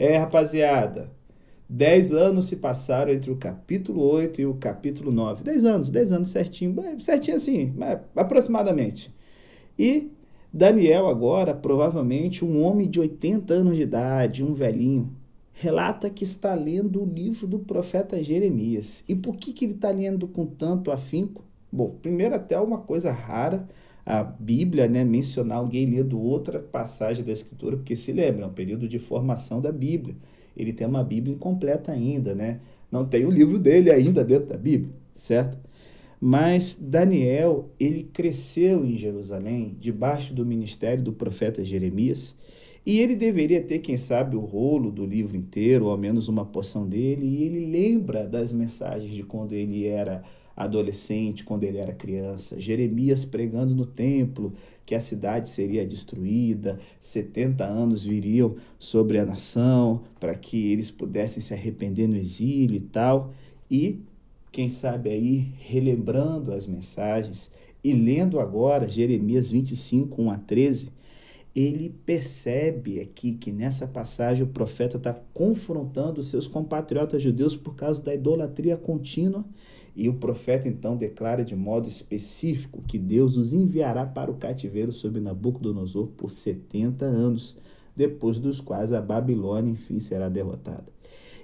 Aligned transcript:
É, 0.00 0.16
rapaziada, 0.16 1.12
dez 1.68 2.10
anos 2.10 2.46
se 2.46 2.56
passaram 2.56 3.12
entre 3.12 3.30
o 3.30 3.36
capítulo 3.36 4.02
8 4.02 4.40
e 4.40 4.46
o 4.46 4.54
capítulo 4.54 5.12
9. 5.12 5.44
Dez 5.44 5.62
anos, 5.62 5.90
dez 5.90 6.10
anos 6.10 6.30
certinho, 6.30 6.74
certinho 6.98 7.36
assim, 7.36 7.74
aproximadamente. 8.16 9.14
E 9.78 10.10
Daniel, 10.50 11.06
agora, 11.06 11.54
provavelmente 11.54 12.46
um 12.46 12.62
homem 12.62 12.88
de 12.88 12.98
80 12.98 13.52
anos 13.52 13.76
de 13.76 13.82
idade, 13.82 14.42
um 14.42 14.54
velhinho, 14.54 15.14
relata 15.52 16.08
que 16.08 16.24
está 16.24 16.54
lendo 16.54 17.02
o 17.02 17.04
livro 17.04 17.46
do 17.46 17.58
profeta 17.58 18.24
Jeremias. 18.24 19.04
E 19.06 19.14
por 19.14 19.36
que, 19.36 19.52
que 19.52 19.66
ele 19.66 19.74
está 19.74 19.90
lendo 19.90 20.26
com 20.26 20.46
tanto 20.46 20.90
afinco? 20.90 21.44
Bom, 21.70 21.90
primeiro 22.00 22.34
até 22.34 22.58
uma 22.58 22.78
coisa 22.78 23.12
rara 23.12 23.68
a 24.04 24.22
Bíblia 24.22 24.88
né, 24.88 25.04
mencionar 25.04 25.58
alguém 25.58 25.86
lendo 25.86 26.20
outra 26.20 26.58
passagem 26.58 27.24
da 27.24 27.32
Escritura, 27.32 27.76
porque 27.76 27.94
se 27.94 28.12
lembra, 28.12 28.44
é 28.44 28.46
um 28.46 28.52
período 28.52 28.88
de 28.88 28.98
formação 28.98 29.60
da 29.60 29.70
Bíblia. 29.70 30.16
Ele 30.56 30.72
tem 30.72 30.86
uma 30.86 31.04
Bíblia 31.04 31.34
incompleta 31.34 31.92
ainda, 31.92 32.34
né? 32.34 32.60
Não 32.90 33.04
tem 33.04 33.24
o 33.24 33.30
livro 33.30 33.58
dele 33.58 33.90
ainda 33.90 34.24
dentro 34.24 34.48
da 34.48 34.56
Bíblia, 34.56 34.92
certo? 35.14 35.58
Mas 36.20 36.78
Daniel, 36.80 37.70
ele 37.78 38.02
cresceu 38.02 38.84
em 38.84 38.98
Jerusalém, 38.98 39.76
debaixo 39.80 40.34
do 40.34 40.44
ministério 40.44 41.02
do 41.02 41.12
profeta 41.12 41.64
Jeremias, 41.64 42.36
e 42.84 42.98
ele 42.98 43.14
deveria 43.14 43.62
ter, 43.62 43.78
quem 43.78 43.96
sabe, 43.96 44.36
o 44.36 44.40
rolo 44.40 44.90
do 44.90 45.04
livro 45.04 45.36
inteiro, 45.36 45.86
ou 45.86 45.90
ao 45.90 45.98
menos 45.98 46.28
uma 46.28 46.44
porção 46.44 46.86
dele, 46.86 47.26
e 47.26 47.44
ele 47.44 47.66
lembra 47.66 48.26
das 48.26 48.52
mensagens 48.52 49.12
de 49.12 49.22
quando 49.22 49.52
ele 49.52 49.86
era 49.86 50.22
adolescente, 50.56 51.44
quando 51.44 51.64
ele 51.64 51.78
era 51.78 51.92
criança, 51.92 52.60
Jeremias 52.60 53.24
pregando 53.24 53.74
no 53.74 53.86
templo 53.86 54.52
que 54.84 54.94
a 54.94 55.00
cidade 55.00 55.48
seria 55.48 55.86
destruída, 55.86 56.78
70 57.00 57.64
anos 57.64 58.04
viriam 58.04 58.56
sobre 58.78 59.18
a 59.18 59.24
nação 59.24 60.02
para 60.18 60.34
que 60.34 60.72
eles 60.72 60.90
pudessem 60.90 61.42
se 61.42 61.54
arrepender 61.54 62.08
no 62.08 62.16
exílio 62.16 62.76
e 62.76 62.80
tal. 62.80 63.32
E, 63.70 64.00
quem 64.52 64.68
sabe 64.68 65.10
aí, 65.10 65.52
relembrando 65.58 66.52
as 66.52 66.66
mensagens 66.66 67.50
e 67.82 67.92
lendo 67.92 68.38
agora 68.38 68.86
Jeremias 68.86 69.50
25, 69.50 70.20
1 70.20 70.30
a 70.30 70.38
13, 70.38 70.90
ele 71.54 71.94
percebe 72.06 73.00
aqui 73.00 73.32
que 73.32 73.50
nessa 73.50 73.86
passagem 73.86 74.44
o 74.44 74.48
profeta 74.48 74.96
está 74.96 75.14
confrontando 75.34 76.22
seus 76.22 76.46
compatriotas 76.46 77.22
judeus 77.22 77.56
por 77.56 77.74
causa 77.74 78.02
da 78.02 78.14
idolatria 78.14 78.76
contínua 78.76 79.44
e 80.00 80.08
o 80.08 80.14
profeta 80.14 80.66
então 80.66 80.96
declara 80.96 81.44
de 81.44 81.54
modo 81.54 81.86
específico 81.86 82.82
que 82.88 82.98
Deus 82.98 83.36
os 83.36 83.52
enviará 83.52 84.06
para 84.06 84.30
o 84.30 84.36
cativeiro 84.36 84.90
sob 84.90 85.20
Nabucodonosor 85.20 86.06
por 86.16 86.30
70 86.30 87.04
anos, 87.04 87.54
depois 87.94 88.38
dos 88.38 88.62
quais 88.62 88.94
a 88.94 89.02
Babilônia 89.02 89.72
enfim 89.72 89.98
será 89.98 90.30
derrotada. 90.30 90.86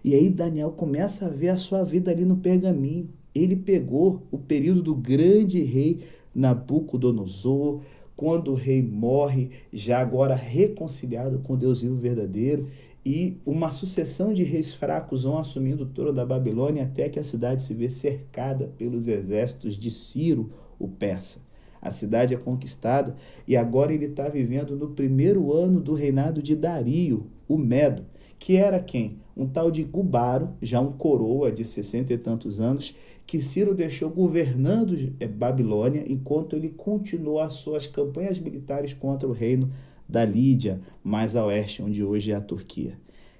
E 0.02 0.14
aí 0.14 0.30
Daniel 0.30 0.70
começa 0.70 1.26
a 1.26 1.28
ver 1.28 1.50
a 1.50 1.58
sua 1.58 1.84
vida 1.84 2.10
ali 2.10 2.24
no 2.24 2.38
pergaminho. 2.38 3.10
Ele 3.34 3.56
pegou 3.56 4.22
o 4.30 4.38
período 4.38 4.80
do 4.80 4.94
grande 4.94 5.62
rei 5.62 6.04
Nabucodonosor, 6.34 7.82
quando 8.16 8.52
o 8.52 8.54
rei 8.54 8.82
morre, 8.82 9.50
já 9.70 10.00
agora 10.00 10.34
reconciliado 10.34 11.40
com 11.40 11.58
Deus 11.58 11.82
vivo 11.82 11.96
verdadeiro, 11.96 12.66
e 13.06 13.40
uma 13.46 13.70
sucessão 13.70 14.32
de 14.32 14.42
reis 14.42 14.74
fracos 14.74 15.22
vão 15.22 15.38
assumindo 15.38 15.84
o 15.84 15.86
trono 15.86 16.12
da 16.12 16.26
Babilônia 16.26 16.82
até 16.82 17.08
que 17.08 17.20
a 17.20 17.22
cidade 17.22 17.62
se 17.62 17.72
vê 17.72 17.88
cercada 17.88 18.66
pelos 18.76 19.06
exércitos 19.06 19.78
de 19.78 19.92
Ciro, 19.92 20.50
o 20.76 20.88
persa. 20.88 21.38
A 21.80 21.92
cidade 21.92 22.34
é 22.34 22.36
conquistada 22.36 23.14
e 23.46 23.56
agora 23.56 23.94
ele 23.94 24.06
está 24.06 24.28
vivendo 24.28 24.74
no 24.74 24.88
primeiro 24.88 25.52
ano 25.52 25.80
do 25.80 25.94
reinado 25.94 26.42
de 26.42 26.56
Dario, 26.56 27.30
o 27.48 27.56
Medo, 27.56 28.04
que 28.40 28.56
era 28.56 28.80
quem? 28.80 29.20
Um 29.36 29.46
tal 29.46 29.70
de 29.70 29.84
Gubaro, 29.84 30.54
já 30.60 30.80
um 30.80 30.90
coroa 30.90 31.52
de 31.52 31.62
sessenta 31.62 32.12
e 32.12 32.18
tantos 32.18 32.58
anos, 32.58 32.92
que 33.24 33.40
Ciro 33.40 33.72
deixou 33.72 34.10
governando 34.10 35.14
eh, 35.20 35.28
Babilônia 35.28 36.02
enquanto 36.08 36.56
ele 36.56 36.70
continuou 36.70 37.38
as 37.38 37.54
suas 37.54 37.86
campanhas 37.86 38.36
militares 38.36 38.92
contra 38.92 39.28
o 39.28 39.32
reino 39.32 39.70
da 40.08 40.24
Lídia, 40.24 40.80
mais 41.02 41.34
a 41.36 41.44
oeste, 41.44 41.82
onde 41.82 42.04
hoje 42.04 42.30
é 42.30 42.34
a 42.34 42.40
Turquia. 42.40 42.98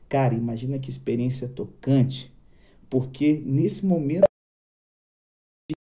Cara, 0.09 0.35
imagina 0.35 0.79
que 0.79 0.91
experiência 0.91 1.49
tocante, 1.49 2.33
porque 2.89 3.43
nesse 3.45 3.85
momento 3.85 4.27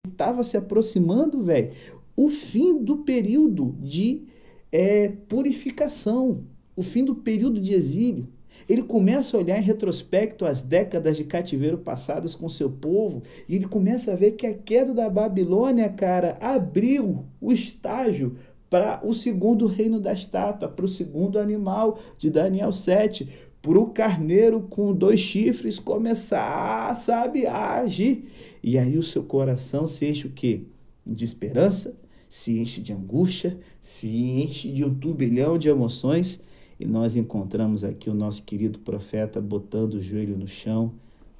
estava 0.07 0.43
se 0.43 0.57
aproximando, 0.57 1.43
velho, 1.43 1.71
o 2.15 2.29
fim 2.29 2.83
do 2.83 2.97
período 2.99 3.75
de 3.79 4.23
é, 4.71 5.09
purificação, 5.09 6.43
o 6.75 6.81
fim 6.81 7.03
do 7.03 7.15
período 7.15 7.61
de 7.61 7.73
exílio. 7.73 8.27
Ele 8.67 8.83
começa 8.83 9.37
a 9.37 9.39
olhar 9.39 9.57
em 9.57 9.63
retrospecto 9.63 10.43
as 10.45 10.61
décadas 10.61 11.15
de 11.15 11.23
cativeiro 11.23 11.77
passadas 11.77 12.35
com 12.35 12.49
seu 12.49 12.69
povo 12.69 13.23
e 13.47 13.55
ele 13.55 13.67
começa 13.67 14.11
a 14.11 14.15
ver 14.15 14.31
que 14.31 14.47
a 14.47 14.53
queda 14.53 14.93
da 14.93 15.09
Babilônia, 15.09 15.87
cara, 15.89 16.37
abriu 16.41 17.25
o 17.39 17.53
estágio 17.53 18.35
para 18.69 18.99
o 19.03 19.13
segundo 19.13 19.65
reino 19.65 19.99
da 19.99 20.13
estátua, 20.13 20.67
para 20.67 20.85
o 20.85 20.89
segundo 20.89 21.39
animal 21.39 21.99
de 22.17 22.29
Daniel 22.29 22.71
7, 22.71 23.27
para 23.61 23.79
o 23.79 23.87
carneiro 23.87 24.61
com 24.61 24.93
dois 24.93 25.19
chifres 25.19 25.79
começar, 25.79 26.95
sabe, 26.95 27.45
a 27.45 27.79
agir. 27.79 28.29
E 28.63 28.77
aí 28.77 28.97
o 28.97 29.03
seu 29.03 29.23
coração 29.23 29.87
se 29.87 30.07
enche 30.07 30.27
o 30.27 30.31
quê? 30.31 30.63
De 31.05 31.23
esperança, 31.23 31.95
se 32.29 32.59
enche 32.59 32.81
de 32.81 32.93
angústia, 32.93 33.57
se 33.79 34.07
enche 34.07 34.71
de 34.71 34.83
um 34.83 34.93
turbilhão 34.93 35.57
de 35.57 35.69
emoções. 35.69 36.43
E 36.79 36.85
nós 36.85 37.15
encontramos 37.15 37.83
aqui 37.83 38.09
o 38.09 38.13
nosso 38.13 38.43
querido 38.43 38.79
profeta 38.79 39.41
botando 39.41 39.95
o 39.95 40.01
joelho 40.01 40.37
no 40.37 40.47
chão, 40.47 40.93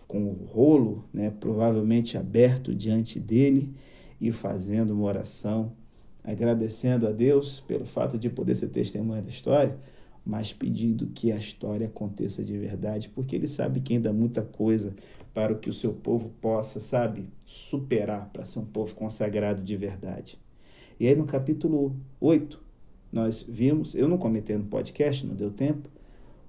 com 0.07 0.23
o 0.23 0.47
rolo, 0.51 1.03
né, 1.13 1.29
provavelmente 1.29 2.17
aberto 2.17 2.73
diante 2.73 3.19
dele, 3.19 3.73
e 4.19 4.31
fazendo 4.31 4.93
uma 4.93 5.03
oração 5.03 5.73
agradecendo 6.27 7.07
a 7.07 7.11
Deus 7.11 7.61
pelo 7.61 7.85
fato 7.85 8.17
de 8.17 8.29
poder 8.29 8.53
ser 8.53 8.67
testemunha 8.67 9.21
da 9.21 9.29
história, 9.29 9.77
mas 10.25 10.51
pedindo 10.51 11.07
que 11.07 11.31
a 11.31 11.37
história 11.37 11.87
aconteça 11.87 12.43
de 12.43 12.57
verdade, 12.57 13.07
porque 13.07 13.33
ele 13.33 13.47
sabe 13.47 13.79
que 13.79 13.93
ainda 13.93 14.11
muita 14.11 14.41
coisa 14.41 14.93
para 15.33 15.53
o 15.53 15.57
que 15.57 15.69
o 15.69 15.73
seu 15.73 15.93
povo 15.93 16.29
possa, 16.41 16.81
sabe, 16.81 17.29
superar 17.45 18.29
para 18.33 18.43
ser 18.43 18.59
um 18.59 18.65
povo 18.65 18.93
consagrado 18.93 19.63
de 19.63 19.77
verdade. 19.77 20.37
E 20.99 21.07
aí 21.07 21.15
no 21.15 21.25
capítulo 21.25 21.95
8, 22.19 22.61
nós 23.09 23.41
vimos, 23.47 23.95
eu 23.95 24.09
não 24.09 24.17
comentei 24.17 24.57
no 24.57 24.65
podcast, 24.65 25.25
não 25.25 25.33
deu 25.33 25.49
tempo, 25.49 25.87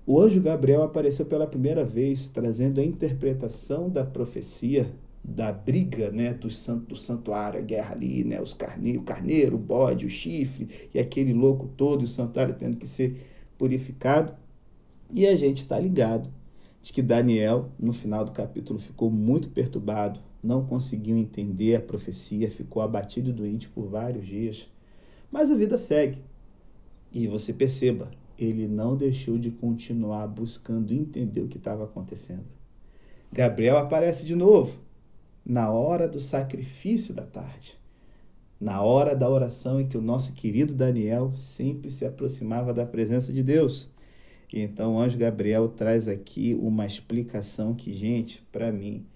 o 0.05 0.21
anjo 0.21 0.41
Gabriel 0.41 0.83
apareceu 0.83 1.27
pela 1.27 1.47
primeira 1.47 1.85
vez 1.85 2.27
trazendo 2.27 2.81
a 2.81 2.85
interpretação 2.85 3.89
da 3.89 4.05
profecia 4.05 4.91
da 5.23 5.53
briga 5.53 6.11
né, 6.11 6.33
do, 6.33 6.51
santo, 6.51 6.87
do 6.87 6.97
santuário, 6.97 7.59
a 7.59 7.63
guerra 7.63 7.95
ali, 7.95 8.25
né, 8.25 8.41
os 8.41 8.55
carne, 8.55 8.97
o 8.97 9.03
carneiro, 9.03 9.57
o 9.57 9.59
bode, 9.59 10.07
o 10.07 10.09
chifre, 10.09 10.69
e 10.93 10.99
aquele 10.99 11.33
louco 11.33 11.69
todo, 11.77 12.03
o 12.03 12.07
santuário 12.07 12.55
tendo 12.55 12.77
que 12.77 12.87
ser 12.87 13.21
purificado. 13.57 14.35
E 15.13 15.27
a 15.27 15.37
gente 15.37 15.59
está 15.59 15.79
ligado 15.79 16.31
de 16.81 16.93
que 16.93 17.03
Daniel, 17.03 17.71
no 17.79 17.93
final 17.93 18.25
do 18.25 18.33
capítulo, 18.33 18.79
ficou 18.79 19.11
muito 19.11 19.51
perturbado, 19.51 20.21
não 20.43 20.65
conseguiu 20.65 21.17
entender 21.17 21.75
a 21.77 21.81
profecia, 21.81 22.51
ficou 22.51 22.83
abatido 22.83 23.31
e 23.31 23.33
doente 23.33 23.69
por 23.69 23.89
vários 23.89 24.27
dias. 24.27 24.69
Mas 25.31 25.51
a 25.51 25.57
vida 25.57 25.77
segue. 25.77 26.19
E 27.13 27.27
você 27.27 27.53
perceba, 27.53 28.11
ele 28.39 28.69
não 28.69 28.97
deixou 28.97 29.39
de 29.39 29.51
continuar 29.51 30.27
buscando 30.29 30.95
entender 30.95 31.41
o 31.41 31.49
que 31.49 31.59
estava 31.59 31.85
acontecendo. 31.85 32.47
Gabriel 33.33 33.79
aparece 33.79 34.25
de 34.25 34.37
novo 34.37 34.88
na 35.49 35.71
hora 35.71 36.07
do 36.07 36.21
sacrifício 36.21 37.15
da 37.15 37.25
tarde, 37.25 37.81
na 38.61 38.83
hora 38.83 39.17
da 39.17 39.31
oração 39.31 39.81
em 39.81 39.89
que 39.89 39.97
o 39.97 40.03
nosso 40.03 40.35
querido 40.35 40.75
Daniel 40.75 41.35
sempre 41.35 41.91
se 41.91 42.05
aproximava 42.05 42.75
da 42.75 42.85
presença 42.85 43.33
de 43.33 43.43
Deus. 43.43 43.91
Então 44.53 44.97
o 44.97 44.99
anjo 44.99 45.17
Gabriel 45.17 45.69
traz 45.69 46.07
aqui 46.07 46.55
uma 46.61 46.85
explicação 46.85 47.75
que, 47.75 47.95
gente, 47.95 48.47
para 48.53 48.71
mim, 48.71 49.07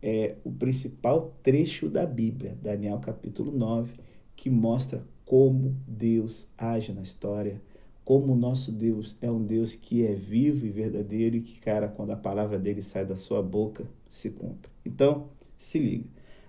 é 0.00 0.36
o 0.44 0.52
principal 0.52 1.34
trecho 1.42 1.88
da 1.88 2.06
Bíblia, 2.06 2.56
Daniel 2.62 3.00
capítulo 3.00 3.50
9, 3.50 3.94
que 4.36 4.48
mostra 4.48 5.02
como 5.24 5.76
Deus 5.88 6.46
age 6.56 6.92
na 6.92 7.02
história, 7.02 7.60
como 8.04 8.34
o 8.34 8.36
nosso 8.36 8.70
Deus 8.70 9.16
é 9.20 9.30
um 9.30 9.42
Deus 9.42 9.74
que 9.74 10.06
é 10.06 10.14
vivo 10.14 10.66
e 10.66 10.70
verdadeiro 10.70 11.36
e 11.36 11.40
que, 11.40 11.58
cara, 11.58 11.88
quando 11.88 12.10
a 12.10 12.16
palavra 12.16 12.58
dele 12.60 12.82
sai 12.82 13.04
da 13.04 13.16
sua 13.16 13.42
boca, 13.42 13.84
se 14.08 14.30
cumpre. 14.30 14.70
Então, 14.84 15.30
se 15.64 15.78
liga. 15.78 16.04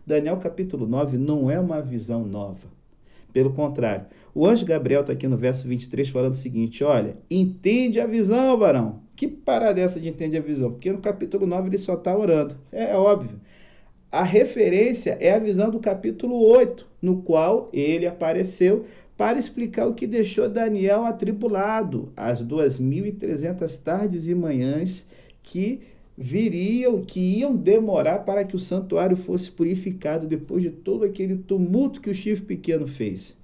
Daniel 0.06 0.38
capítulo 0.38 0.85
9 0.85 1.17
não 1.17 1.50
é 1.50 1.59
uma 1.59 1.81
visão 1.81 2.25
nova. 2.25 2.75
Pelo 3.33 3.53
contrário, 3.53 4.06
o 4.33 4.45
anjo 4.45 4.65
Gabriel 4.65 5.01
está 5.01 5.13
aqui 5.13 5.27
no 5.27 5.38
verso 5.38 5.67
23 5.67 6.09
falando 6.09 6.33
o 6.33 6.38
seguinte: 6.38 6.83
olha, 6.83 7.17
entende 7.29 8.00
a 8.00 8.07
visão, 8.07 8.57
varão. 8.57 9.01
Que 9.15 9.27
parada 9.27 9.79
é 9.79 9.83
essa 9.83 10.00
de 10.00 10.09
entende 10.09 10.38
a 10.38 10.41
visão? 10.41 10.71
Porque 10.71 10.91
no 10.91 11.00
capítulo 11.00 11.47
9 11.47 11.69
ele 11.69 11.77
só 11.77 11.95
está 11.95 12.15
orando. 12.15 12.56
É, 12.71 12.95
óbvio. 12.95 13.39
A 14.12 14.23
referência 14.23 15.17
é 15.19 15.33
a 15.33 15.39
visão 15.39 15.69
do 15.69 15.79
capítulo 15.79 16.38
8, 16.38 16.88
no 17.01 17.21
qual 17.21 17.69
ele 17.73 18.07
apareceu 18.07 18.85
para 19.17 19.39
explicar 19.39 19.88
o 19.88 19.94
que 19.94 20.07
deixou 20.07 20.47
Daniel 20.50 21.06
atribulado, 21.06 22.12
as 22.15 22.44
2.300 22.44 23.81
tardes 23.81 24.27
e 24.27 24.35
manhãs 24.35 25.06
que 25.41 25.81
viriam, 26.17 27.01
que 27.01 27.19
iam 27.19 27.56
demorar 27.56 28.19
para 28.19 28.44
que 28.45 28.56
o 28.56 28.59
santuário 28.59 29.17
fosse 29.17 29.51
purificado 29.51 30.27
depois 30.27 30.63
de 30.63 30.69
todo 30.69 31.03
aquele 31.03 31.38
tumulto 31.38 32.00
que 32.00 32.09
o 32.09 32.15
chifre 32.15 32.45
pequeno 32.45 32.88
fez. 32.88 33.38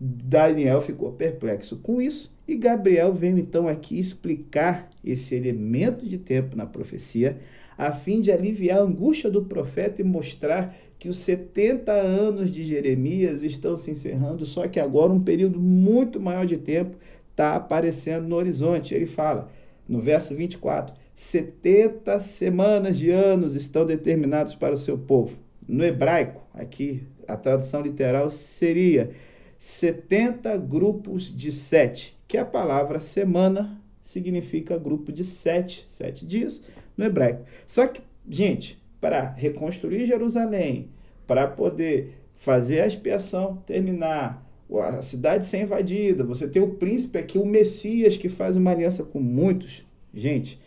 Daniel 0.00 0.80
ficou 0.80 1.12
perplexo 1.12 1.76
com 1.76 2.00
isso 2.00 2.32
e 2.46 2.56
Gabriel 2.56 3.12
veio 3.12 3.38
então 3.38 3.68
aqui 3.68 3.98
explicar 3.98 4.88
esse 5.04 5.34
elemento 5.34 6.06
de 6.06 6.16
tempo 6.16 6.56
na 6.56 6.64
profecia, 6.64 7.38
a 7.76 7.92
fim 7.92 8.20
de 8.20 8.30
aliviar 8.30 8.78
a 8.78 8.82
angústia 8.82 9.30
do 9.30 9.44
profeta 9.44 10.00
e 10.00 10.04
mostrar 10.04 10.74
que 10.98 11.08
os 11.08 11.18
70 11.18 11.92
anos 11.92 12.50
de 12.50 12.62
Jeremias 12.62 13.42
estão 13.42 13.76
se 13.76 13.90
encerrando, 13.90 14.46
só 14.46 14.66
que 14.68 14.80
agora 14.80 15.12
um 15.12 15.22
período 15.22 15.60
muito 15.60 16.20
maior 16.20 16.46
de 16.46 16.56
tempo 16.56 16.96
está 17.30 17.56
aparecendo 17.56 18.28
no 18.28 18.36
horizonte. 18.36 18.94
Ele 18.94 19.06
fala, 19.06 19.50
no 19.88 20.00
verso 20.00 20.34
24: 20.34 20.94
70 21.14 22.18
semanas 22.20 22.98
de 22.98 23.10
anos 23.10 23.54
estão 23.54 23.86
determinados 23.86 24.54
para 24.54 24.74
o 24.74 24.78
seu 24.78 24.98
povo. 24.98 25.36
No 25.66 25.84
hebraico, 25.84 26.42
aqui 26.52 27.06
a 27.26 27.36
tradução 27.36 27.80
literal 27.80 28.30
seria 28.30 29.10
70 29.58 30.56
grupos 30.58 31.34
de 31.34 31.50
sete, 31.50 32.16
que 32.26 32.36
a 32.36 32.44
palavra 32.44 33.00
semana 33.00 33.80
significa 34.02 34.76
grupo 34.76 35.10
de 35.10 35.24
sete, 35.24 35.84
sete 35.88 36.26
dias 36.26 36.62
no 36.96 37.04
hebraico. 37.04 37.44
Só 37.66 37.86
que, 37.86 38.02
gente, 38.28 38.82
para 39.00 39.30
reconstruir 39.30 40.06
Jerusalém, 40.06 40.90
para 41.26 41.46
poder 41.46 42.18
fazer 42.36 42.82
a 42.82 42.86
expiação 42.86 43.56
terminar, 43.64 44.44
a 44.82 45.00
cidade 45.00 45.46
ser 45.46 45.62
invadida, 45.62 46.24
você 46.24 46.48
tem 46.48 46.60
o 46.60 46.74
príncipe 46.74 47.18
aqui, 47.18 47.38
o 47.38 47.46
Messias, 47.46 48.16
que 48.16 48.28
faz 48.28 48.56
uma 48.56 48.70
aliança 48.70 49.04
com 49.04 49.20
muitos. 49.20 49.84
Gente, 50.12 50.58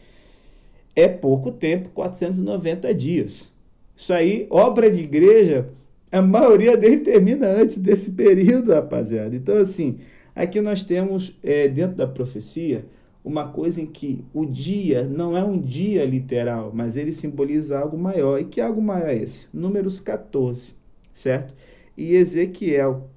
é 0.97 1.07
pouco 1.07 1.51
tempo, 1.51 1.89
490 1.89 2.91
dias. 2.95 3.53
Isso 3.95 4.11
aí, 4.11 4.47
obra 4.49 4.89
de 4.89 4.99
igreja, 4.99 5.69
a 6.11 6.23
maioria 6.23 6.75
dele 6.75 6.97
termina 6.97 7.47
antes 7.47 7.77
desse 7.77 8.11
período, 8.13 8.73
rapaziada. 8.73 9.35
Então, 9.35 9.55
assim, 9.57 9.99
aqui 10.35 10.59
nós 10.59 10.81
temos, 10.81 11.37
é, 11.43 11.67
dentro 11.67 11.95
da 11.95 12.07
profecia, 12.07 12.83
uma 13.23 13.47
coisa 13.47 13.79
em 13.79 13.85
que 13.85 14.25
o 14.33 14.43
dia 14.43 15.03
não 15.03 15.37
é 15.37 15.43
um 15.43 15.59
dia 15.59 16.03
literal, 16.03 16.71
mas 16.73 16.97
ele 16.97 17.13
simboliza 17.13 17.77
algo 17.77 17.95
maior. 17.95 18.41
E 18.41 18.45
que 18.45 18.59
algo 18.59 18.81
maior 18.81 19.09
é 19.09 19.17
esse? 19.17 19.47
Números 19.53 19.99
14, 19.99 20.73
certo? 21.13 21.53
E 21.95 22.15
Ezequiel, 22.15 23.07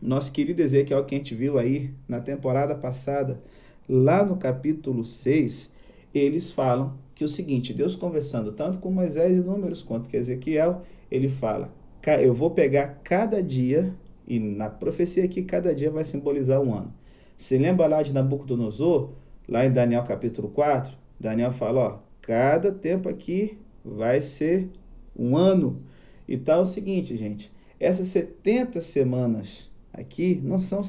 nosso 0.00 0.32
querido 0.32 0.62
Ezequiel 0.62 1.04
que 1.04 1.14
a 1.14 1.18
gente 1.18 1.34
viu 1.34 1.58
aí 1.58 1.90
na 2.08 2.20
temporada 2.20 2.74
passada, 2.74 3.38
lá 3.86 4.24
no 4.24 4.36
capítulo 4.36 5.04
6, 5.04 5.76
eles 6.18 6.50
falam 6.50 6.96
que 7.14 7.24
o 7.24 7.28
seguinte, 7.28 7.74
Deus 7.74 7.94
conversando 7.94 8.52
tanto 8.52 8.78
com 8.78 8.90
Moisés 8.90 9.36
e 9.36 9.40
Números 9.40 9.82
quanto 9.82 10.08
com 10.08 10.16
Ezequiel, 10.16 10.82
ele 11.10 11.28
fala, 11.28 11.72
eu 12.20 12.32
vou 12.32 12.50
pegar 12.50 13.00
cada 13.02 13.42
dia, 13.42 13.92
e 14.26 14.38
na 14.38 14.70
profecia 14.70 15.24
aqui 15.24 15.42
cada 15.42 15.74
dia 15.74 15.90
vai 15.90 16.04
simbolizar 16.04 16.60
um 16.60 16.74
ano. 16.74 16.92
Você 17.36 17.58
lembra 17.58 17.86
lá 17.86 18.02
de 18.02 18.12
Nabucodonosor? 18.12 19.10
Lá 19.48 19.64
em 19.64 19.72
Daniel 19.72 20.04
capítulo 20.04 20.48
4, 20.48 20.96
Daniel 21.18 21.52
fala, 21.52 21.80
ó, 21.80 21.98
cada 22.20 22.70
tempo 22.70 23.08
aqui 23.08 23.58
vai 23.84 24.20
ser 24.20 24.68
um 25.16 25.36
ano. 25.36 25.82
E 26.26 26.36
tá 26.36 26.58
o 26.58 26.66
seguinte, 26.66 27.16
gente, 27.16 27.50
essas 27.80 28.08
70 28.08 28.80
semanas 28.82 29.70
aqui 29.92 30.40
não 30.44 30.60
são 30.60 30.82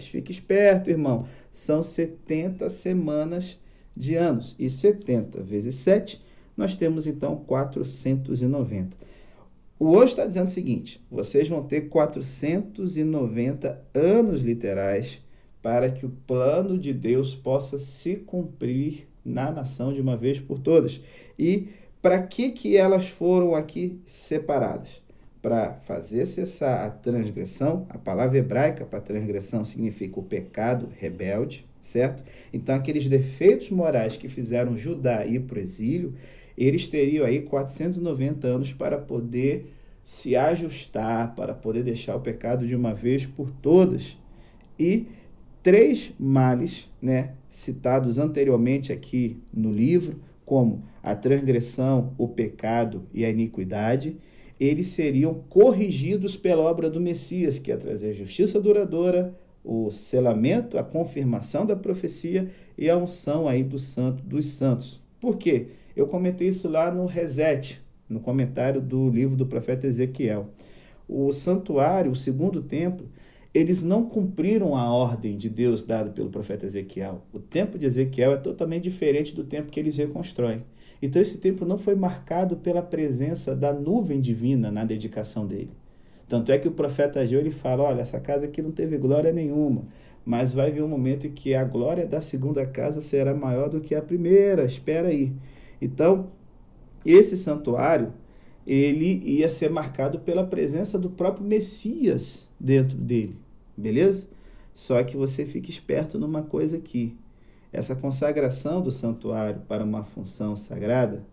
Fique 0.00 0.32
esperto, 0.32 0.90
irmão. 0.90 1.26
São 1.50 1.82
70 1.82 2.68
semanas 2.70 3.58
de 3.96 4.14
anos. 4.14 4.56
E 4.58 4.68
70 4.68 5.42
vezes 5.42 5.74
7, 5.76 6.22
nós 6.56 6.74
temos 6.76 7.06
então 7.06 7.36
490. 7.36 8.96
O 9.78 9.96
hoje 9.96 10.12
está 10.12 10.24
dizendo 10.24 10.46
o 10.46 10.52
seguinte: 10.52 11.04
vocês 11.10 11.48
vão 11.48 11.64
ter 11.64 11.88
490 11.88 13.84
anos 13.92 14.42
literais 14.42 15.20
para 15.60 15.90
que 15.90 16.06
o 16.06 16.10
plano 16.26 16.78
de 16.78 16.92
Deus 16.92 17.34
possa 17.34 17.78
se 17.78 18.16
cumprir 18.16 19.08
na 19.24 19.50
nação 19.50 19.92
de 19.92 20.00
uma 20.00 20.16
vez 20.16 20.38
por 20.38 20.60
todas. 20.60 21.00
E 21.38 21.68
para 22.00 22.22
que, 22.22 22.50
que 22.50 22.76
elas 22.76 23.08
foram 23.08 23.54
aqui 23.54 24.00
separadas? 24.06 25.01
Para 25.42 25.74
fazer 25.84 26.24
cessar 26.24 26.86
a 26.86 26.90
transgressão, 26.90 27.84
a 27.90 27.98
palavra 27.98 28.38
hebraica 28.38 28.86
para 28.86 29.00
transgressão 29.00 29.64
significa 29.64 30.20
o 30.20 30.22
pecado 30.22 30.88
rebelde, 30.96 31.66
certo? 31.80 32.22
Então, 32.52 32.76
aqueles 32.76 33.08
defeitos 33.08 33.68
morais 33.68 34.16
que 34.16 34.28
fizeram 34.28 34.78
Judá 34.78 35.26
ir 35.26 35.40
para 35.40 35.58
o 35.58 35.60
exílio, 35.60 36.14
eles 36.56 36.86
teriam 36.86 37.26
aí 37.26 37.40
490 37.40 38.46
anos 38.46 38.72
para 38.72 38.96
poder 38.96 39.74
se 40.04 40.36
ajustar, 40.36 41.34
para 41.34 41.52
poder 41.52 41.82
deixar 41.82 42.14
o 42.14 42.20
pecado 42.20 42.64
de 42.64 42.76
uma 42.76 42.94
vez 42.94 43.26
por 43.26 43.50
todas. 43.50 44.16
E 44.78 45.08
três 45.60 46.12
males 46.20 46.88
né, 47.00 47.34
citados 47.48 48.16
anteriormente 48.16 48.92
aqui 48.92 49.42
no 49.52 49.72
livro, 49.72 50.20
como 50.44 50.84
a 51.02 51.16
transgressão, 51.16 52.14
o 52.16 52.28
pecado 52.28 53.04
e 53.12 53.24
a 53.24 53.30
iniquidade, 53.30 54.16
eles 54.64 54.88
seriam 54.88 55.34
corrigidos 55.34 56.36
pela 56.36 56.62
obra 56.62 56.88
do 56.88 57.00
Messias, 57.00 57.58
que 57.58 57.70
ia 57.70 57.76
trazer 57.76 58.10
a 58.10 58.14
justiça 58.14 58.60
duradoura, 58.60 59.34
o 59.64 59.90
selamento, 59.90 60.78
a 60.78 60.84
confirmação 60.84 61.66
da 61.66 61.74
profecia 61.74 62.48
e 62.76 62.88
a 62.88 62.96
unção 62.96 63.48
aí 63.48 63.64
do 63.64 63.78
santo 63.78 64.22
dos 64.22 64.46
santos. 64.46 65.00
Por 65.20 65.36
quê? 65.36 65.68
Eu 65.96 66.06
comentei 66.06 66.48
isso 66.48 66.68
lá 66.68 66.92
no 66.92 67.06
Reset, 67.06 67.80
no 68.08 68.20
comentário 68.20 68.80
do 68.80 69.08
livro 69.08 69.36
do 69.36 69.46
profeta 69.46 69.86
Ezequiel. 69.86 70.50
O 71.08 71.32
santuário, 71.32 72.12
o 72.12 72.16
segundo 72.16 72.62
templo, 72.62 73.08
eles 73.52 73.82
não 73.82 74.08
cumpriram 74.08 74.76
a 74.76 74.90
ordem 74.92 75.36
de 75.36 75.48
Deus 75.48 75.82
dada 75.82 76.10
pelo 76.10 76.30
profeta 76.30 76.66
Ezequiel. 76.66 77.22
O 77.32 77.38
tempo 77.38 77.78
de 77.78 77.86
Ezequiel 77.86 78.32
é 78.32 78.36
totalmente 78.36 78.84
diferente 78.84 79.34
do 79.34 79.44
tempo 79.44 79.70
que 79.70 79.78
eles 79.78 79.96
reconstroem. 79.96 80.62
Então, 81.02 81.20
esse 81.20 81.38
tempo 81.38 81.64
não 81.64 81.76
foi 81.76 81.96
marcado 81.96 82.56
pela 82.56 82.80
presença 82.80 83.56
da 83.56 83.72
nuvem 83.72 84.20
divina 84.20 84.70
na 84.70 84.84
dedicação 84.84 85.44
dele. 85.44 85.72
Tanto 86.28 86.52
é 86.52 86.58
que 86.58 86.68
o 86.68 86.72
profeta 86.72 87.20
Ageu 87.20 87.40
ele 87.40 87.50
fala: 87.50 87.82
olha, 87.82 88.00
essa 88.00 88.20
casa 88.20 88.46
aqui 88.46 88.62
não 88.62 88.70
teve 88.70 88.96
glória 88.96 89.32
nenhuma, 89.32 89.84
mas 90.24 90.52
vai 90.52 90.70
vir 90.70 90.82
um 90.82 90.88
momento 90.88 91.26
em 91.26 91.32
que 91.32 91.54
a 91.54 91.64
glória 91.64 92.06
da 92.06 92.20
segunda 92.20 92.64
casa 92.64 93.00
será 93.00 93.34
maior 93.34 93.68
do 93.68 93.80
que 93.80 93.94
a 93.94 94.00
primeira. 94.00 94.64
Espera 94.64 95.08
aí. 95.08 95.32
Então, 95.80 96.30
esse 97.04 97.36
santuário 97.36 98.14
ele 98.66 99.20
ia 99.24 99.48
ser 99.48 99.70
marcado 99.70 100.20
pela 100.20 100.46
presença 100.46 100.98
do 100.98 101.10
próprio 101.10 101.44
Messias 101.44 102.48
dentro 102.58 102.96
dele, 102.96 103.36
beleza? 103.76 104.28
Só 104.72 105.02
que 105.02 105.16
você 105.16 105.44
fica 105.44 105.68
esperto 105.68 106.18
numa 106.18 106.42
coisa 106.42 106.76
aqui. 106.76 107.16
Essa 107.72 107.96
consagração 107.96 108.82
do 108.82 108.90
santuário 108.90 109.62
para 109.66 109.82
uma 109.82 110.04
função 110.04 110.54
sagrada, 110.54 111.24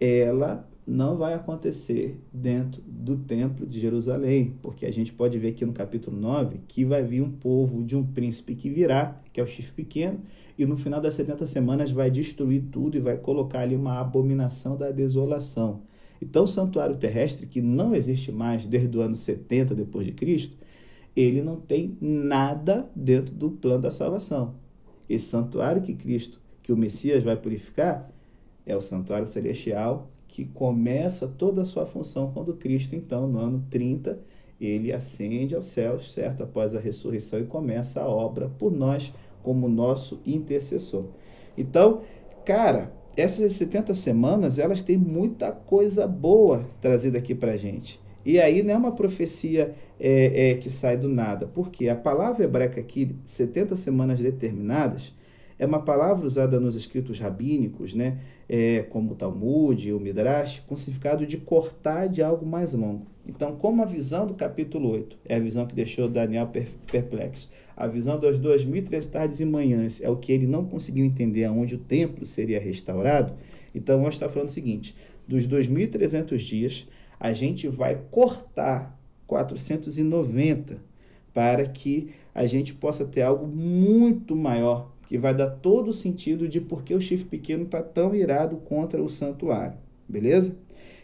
ela 0.00 0.66
não 0.86 1.18
vai 1.18 1.34
acontecer 1.34 2.18
dentro 2.32 2.80
do 2.86 3.18
templo 3.18 3.66
de 3.66 3.78
Jerusalém, 3.78 4.54
porque 4.62 4.86
a 4.86 4.90
gente 4.90 5.12
pode 5.12 5.38
ver 5.38 5.48
aqui 5.48 5.66
no 5.66 5.74
capítulo 5.74 6.16
9 6.16 6.60
que 6.66 6.86
vai 6.86 7.02
vir 7.02 7.20
um 7.20 7.30
povo 7.30 7.84
de 7.84 7.94
um 7.94 8.02
príncipe 8.02 8.54
que 8.54 8.70
virá, 8.70 9.20
que 9.30 9.38
é 9.38 9.44
o 9.44 9.46
chifre 9.46 9.84
pequeno, 9.84 10.20
e 10.56 10.64
no 10.64 10.78
final 10.78 11.02
das 11.02 11.12
70 11.12 11.46
semanas 11.46 11.90
vai 11.90 12.10
destruir 12.10 12.62
tudo 12.72 12.96
e 12.96 13.00
vai 13.00 13.18
colocar 13.18 13.60
ali 13.60 13.76
uma 13.76 14.00
abominação 14.00 14.74
da 14.78 14.90
desolação. 14.90 15.82
Então, 16.22 16.44
o 16.44 16.48
santuário 16.48 16.96
terrestre, 16.96 17.46
que 17.46 17.60
não 17.60 17.94
existe 17.94 18.32
mais 18.32 18.64
desde 18.64 18.96
o 18.96 19.02
ano 19.02 19.14
70 19.14 19.74
depois 19.74 20.06
de 20.06 20.12
Cristo, 20.12 20.56
ele 21.14 21.42
não 21.42 21.60
tem 21.60 21.98
nada 22.00 22.90
dentro 22.96 23.34
do 23.34 23.50
plano 23.50 23.82
da 23.82 23.90
salvação. 23.90 24.54
Esse 25.08 25.26
santuário 25.26 25.82
que 25.82 25.94
Cristo, 25.94 26.40
que 26.62 26.72
o 26.72 26.76
Messias 26.76 27.24
vai 27.24 27.36
purificar, 27.36 28.10
é 28.66 28.76
o 28.76 28.80
santuário 28.80 29.26
celestial 29.26 30.10
que 30.28 30.44
começa 30.44 31.26
toda 31.26 31.62
a 31.62 31.64
sua 31.64 31.86
função 31.86 32.30
quando 32.32 32.54
Cristo, 32.54 32.94
então, 32.94 33.26
no 33.26 33.38
ano 33.38 33.64
30, 33.70 34.18
ele 34.60 34.92
ascende 34.92 35.54
aos 35.54 35.66
céus, 35.66 36.12
certo? 36.12 36.42
Após 36.42 36.74
a 36.74 36.80
ressurreição 36.80 37.40
e 37.40 37.44
começa 37.44 38.02
a 38.02 38.08
obra 38.08 38.48
por 38.48 38.70
nós 38.70 39.12
como 39.42 39.68
nosso 39.68 40.20
intercessor. 40.26 41.06
Então, 41.56 42.02
cara, 42.44 42.92
essas 43.16 43.54
70 43.54 43.94
semanas, 43.94 44.58
elas 44.58 44.82
têm 44.82 44.98
muita 44.98 45.50
coisa 45.50 46.06
boa 46.06 46.64
trazida 46.80 47.18
aqui 47.18 47.34
para 47.34 47.56
gente. 47.56 48.00
E 48.28 48.38
aí 48.38 48.62
não 48.62 48.74
é 48.74 48.76
uma 48.76 48.92
profecia 48.92 49.74
é, 49.98 50.50
é, 50.50 50.54
que 50.56 50.68
sai 50.68 50.98
do 50.98 51.08
nada, 51.08 51.46
porque 51.46 51.88
a 51.88 51.96
palavra 51.96 52.44
hebraica 52.44 52.78
aqui, 52.78 53.16
70 53.24 53.74
semanas 53.74 54.20
determinadas, 54.20 55.14
é 55.58 55.64
uma 55.64 55.80
palavra 55.80 56.26
usada 56.26 56.60
nos 56.60 56.76
escritos 56.76 57.18
rabínicos, 57.18 57.94
né? 57.94 58.18
É, 58.46 58.82
como 58.90 59.12
o 59.12 59.14
Talmud 59.14 59.90
o 59.94 59.98
Midrash, 59.98 60.62
com 60.68 60.76
significado 60.76 61.26
de 61.26 61.38
cortar 61.38 62.06
de 62.06 62.20
algo 62.20 62.44
mais 62.44 62.74
longo. 62.74 63.06
Então, 63.26 63.56
como 63.56 63.82
a 63.82 63.86
visão 63.86 64.26
do 64.26 64.34
capítulo 64.34 64.90
8 64.90 65.16
é 65.24 65.36
a 65.36 65.40
visão 65.40 65.66
que 65.66 65.74
deixou 65.74 66.06
Daniel 66.06 66.50
perplexo, 66.86 67.48
a 67.74 67.86
visão 67.86 68.20
das 68.20 68.38
2.300 68.38 69.10
tardes 69.10 69.40
e 69.40 69.46
manhãs 69.46 70.02
é 70.02 70.10
o 70.10 70.16
que 70.16 70.32
ele 70.32 70.46
não 70.46 70.66
conseguiu 70.66 71.06
entender 71.06 71.46
aonde 71.46 71.76
o 71.76 71.78
templo 71.78 72.26
seria 72.26 72.60
restaurado, 72.60 73.32
então 73.74 73.96
vamos 73.96 74.16
estar 74.16 74.28
falando 74.28 74.48
o 74.48 74.52
seguinte, 74.52 74.94
dos 75.26 75.46
2.300 75.46 76.36
dias, 76.36 76.86
a 77.18 77.32
gente 77.32 77.68
vai 77.68 78.00
cortar 78.10 78.98
490 79.26 80.82
para 81.34 81.66
que 81.68 82.10
a 82.34 82.46
gente 82.46 82.74
possa 82.74 83.04
ter 83.04 83.22
algo 83.22 83.46
muito 83.46 84.34
maior, 84.34 84.92
que 85.06 85.18
vai 85.18 85.34
dar 85.34 85.50
todo 85.50 85.88
o 85.88 85.92
sentido 85.92 86.48
de 86.48 86.60
por 86.60 86.82
que 86.82 86.94
o 86.94 87.00
chifre 87.00 87.26
pequeno 87.26 87.64
está 87.64 87.82
tão 87.82 88.14
irado 88.14 88.56
contra 88.56 89.02
o 89.02 89.08
santuário, 89.08 89.78
beleza? 90.08 90.56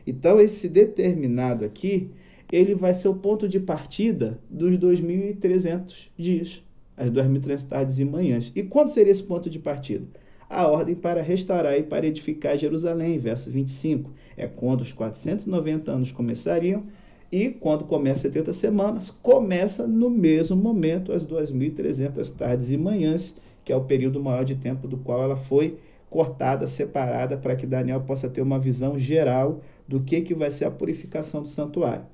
Então, 0.07 0.41
esse 0.41 0.69
determinado 0.69 1.65
aqui, 1.65 2.11
ele 2.53 2.75
vai 2.75 2.93
ser 2.93 3.09
o 3.09 3.15
ponto 3.15 3.49
de 3.49 3.59
partida 3.59 4.39
dos 4.51 4.77
2.300 4.77 6.11
dias, 6.17 6.63
as 6.97 7.11
2.300 7.11 7.69
tardes 7.69 7.99
e 7.99 8.05
manhãs. 8.05 8.53
E 8.55 8.63
quando 8.63 8.89
seria 8.89 9.13
esse 9.13 9.23
ponto 9.23 9.49
de 9.49 9.59
partida? 9.59 10.07
A 10.55 10.69
ordem 10.69 10.95
para 10.95 11.21
restaurar 11.21 11.77
e 11.77 11.83
para 11.83 12.07
edificar 12.07 12.57
Jerusalém, 12.57 13.19
verso 13.19 13.51
25. 13.51 14.13
É 14.37 14.47
quando 14.47 14.83
os 14.83 14.93
490 14.93 15.91
anos 15.91 16.13
começariam 16.13 16.85
e 17.33 17.49
quando 17.49 17.83
começa 17.83 18.21
70 18.21 18.53
semanas, 18.53 19.11
começa 19.11 19.85
no 19.85 20.09
mesmo 20.09 20.57
momento 20.57 21.13
as 21.13 21.27
2.300 21.27 22.31
tardes 22.37 22.71
e 22.71 22.77
manhãs, 22.77 23.35
que 23.65 23.73
é 23.73 23.77
o 23.77 23.83
período 23.83 24.23
maior 24.23 24.45
de 24.45 24.55
tempo 24.55 24.87
do 24.87 24.97
qual 24.97 25.25
ela 25.25 25.37
foi 25.37 25.77
cortada, 26.09 26.69
separada, 26.69 27.37
para 27.37 27.57
que 27.57 27.67
Daniel 27.67 28.03
possa 28.03 28.29
ter 28.29 28.41
uma 28.41 28.61
visão 28.61 28.97
geral 28.97 29.61
do 29.89 30.05
que, 30.05 30.21
que 30.21 30.37
vai 30.37 30.53
ser 30.53 30.67
a 30.67 30.71
purificação 30.71 31.43
do 31.43 31.49
santuário. 31.49 32.07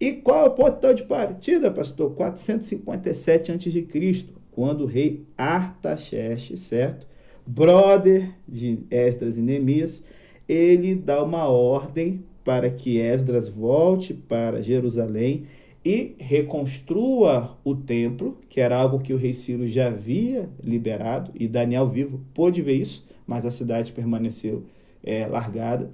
E 0.00 0.14
qual 0.14 0.44
é 0.44 0.48
o 0.48 0.54
ponto 0.54 0.92
de 0.92 1.04
partida, 1.04 1.70
pastor? 1.70 2.16
457 2.16 3.52
a.C., 3.52 4.26
quando 4.50 4.80
o 4.80 4.86
rei 4.86 5.24
Artaxerxes, 5.38 6.62
certo? 6.62 7.06
Brother 7.46 8.34
de 8.48 8.80
Esdras 8.90 9.36
e 9.36 9.40
Neemias, 9.40 10.02
ele 10.48 10.94
dá 10.94 11.22
uma 11.22 11.46
ordem 11.46 12.24
para 12.44 12.70
que 12.70 12.98
Esdras 12.98 13.48
volte 13.48 14.12
para 14.12 14.62
Jerusalém 14.62 15.44
e 15.84 16.16
reconstrua 16.18 17.56
o 17.62 17.74
templo, 17.74 18.36
que 18.48 18.60
era 18.60 18.76
algo 18.76 18.98
que 18.98 19.12
o 19.12 19.16
rei 19.16 19.32
Ciro 19.32 19.66
já 19.66 19.86
havia 19.86 20.50
liberado, 20.62 21.30
e 21.34 21.46
Daniel 21.46 21.88
vivo 21.88 22.20
pôde 22.34 22.60
ver 22.60 22.74
isso, 22.74 23.06
mas 23.24 23.46
a 23.46 23.50
cidade 23.50 23.92
permaneceu 23.92 24.64
é, 25.04 25.26
largada. 25.26 25.90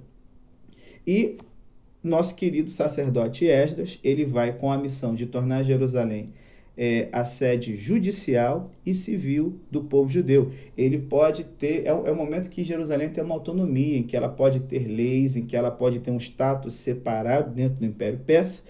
E 1.05 1.37
nosso 2.03 2.35
querido 2.35 2.71
sacerdote 2.71 3.45
Esdras, 3.45 3.99
ele 4.03 4.25
vai 4.25 4.53
com 4.57 4.71
a 4.71 4.77
missão 4.77 5.13
de 5.13 5.27
tornar 5.27 5.61
Jerusalém 5.63 6.33
é, 6.77 7.07
a 7.11 7.23
sede 7.23 7.75
judicial 7.75 8.71
e 8.85 8.93
civil 8.93 9.59
do 9.69 9.83
povo 9.83 10.09
judeu. 10.09 10.51
Ele 10.77 10.97
pode 10.97 11.43
ter, 11.43 11.85
é, 11.85 11.89
é 11.89 12.11
o 12.11 12.15
momento 12.15 12.49
que 12.49 12.63
Jerusalém 12.63 13.09
tem 13.09 13.23
uma 13.23 13.35
autonomia, 13.35 13.97
em 13.97 14.03
que 14.03 14.17
ela 14.17 14.29
pode 14.29 14.61
ter 14.61 14.87
leis, 14.87 15.35
em 15.35 15.45
que 15.45 15.55
ela 15.55 15.71
pode 15.71 15.99
ter 15.99 16.11
um 16.11 16.17
status 16.17 16.73
separado 16.73 17.51
dentro 17.51 17.79
do 17.79 17.85
Império 17.85 18.19
Persa. 18.19 18.63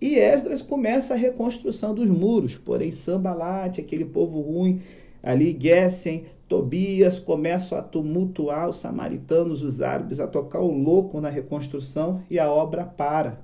E 0.00 0.14
Esdras 0.14 0.62
começa 0.62 1.14
a 1.14 1.16
reconstrução 1.16 1.92
dos 1.92 2.08
muros, 2.08 2.56
porém 2.56 2.92
Sambalate, 2.92 3.80
aquele 3.80 4.04
povo 4.04 4.40
ruim, 4.40 4.80
ali 5.20 5.56
Gessen, 5.58 6.24
Tobias 6.48 7.18
começam 7.18 7.76
a 7.76 7.82
tumultuar 7.82 8.68
os 8.68 8.76
samaritanos, 8.76 9.62
os 9.62 9.82
árabes, 9.82 10.18
a 10.18 10.26
tocar 10.26 10.60
o 10.60 10.70
louco 10.70 11.20
na 11.20 11.28
reconstrução 11.28 12.22
e 12.30 12.38
a 12.38 12.50
obra 12.50 12.84
para. 12.84 13.40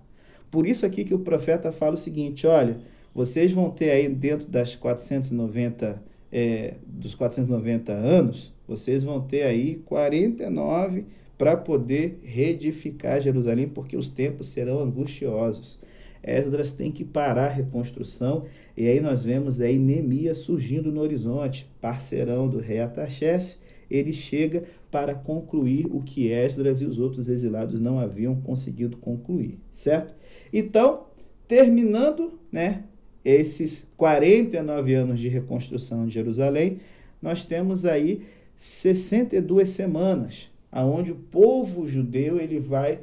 Por 0.51 0.67
isso 0.67 0.87
aqui 0.87 1.05
que 1.05 1.13
o 1.13 1.19
profeta 1.19 1.71
fala 1.73 1.95
o 1.95 1.99
seguinte, 1.99 2.47
olha, 2.47 2.81
vocês 3.15 3.53
vão 3.53 3.71
ter 3.71 3.91
aí 3.91 4.09
dentro 4.09 4.49
das 4.49 4.75
490 4.75 6.03
é, 6.33 6.75
dos 6.85 7.15
490 7.15 7.93
anos, 7.93 8.53
vocês 8.67 9.05
vão 9.05 9.21
ter 9.21 9.43
aí 9.43 9.77
49 9.77 11.07
para 11.39 11.57
poder 11.57 12.19
reedificar 12.25 13.21
Jerusalém, 13.21 13.69
porque 13.69 13.97
os 13.97 14.09
tempos 14.09 14.49
serão 14.49 14.81
angustiosos. 14.81 15.79
Esdras 16.23 16.73
tem 16.73 16.91
que 16.91 17.05
parar 17.05 17.45
a 17.45 17.53
reconstrução, 17.53 18.45
e 18.77 18.89
aí 18.89 18.99
nós 19.01 19.23
vemos 19.23 19.61
aí 19.61 19.79
Neemias 19.79 20.39
surgindo 20.39 20.91
no 20.91 21.03
horizonte, 21.03 21.71
parceirão 21.81 22.49
do 22.49 22.59
rei 22.59 22.81
Ataxés, 22.81 23.59
ele 23.91 24.13
chega 24.13 24.65
para 24.91 25.15
concluir 25.15 25.87
o 25.87 26.01
que 26.01 26.33
Esdras 26.33 26.81
e 26.81 26.85
os 26.85 26.99
outros 26.99 27.29
exilados 27.29 27.79
não 27.79 27.99
haviam 27.99 28.41
conseguido 28.41 28.97
concluir, 28.97 29.59
certo? 29.71 30.15
Então, 30.53 31.05
terminando, 31.47 32.41
né, 32.51 32.85
esses 33.25 33.87
49 33.97 34.95
anos 34.95 35.19
de 35.19 35.29
reconstrução 35.29 36.07
de 36.07 36.13
Jerusalém, 36.13 36.79
nós 37.23 37.45
temos 37.45 37.85
aí 37.85 38.23
62 38.57 39.69
semanas, 39.71 40.51
aonde 40.71 41.13
o 41.13 41.17
povo 41.17 41.89
judeu 41.89 42.39
ele 42.39 42.61
vai 42.61 43.01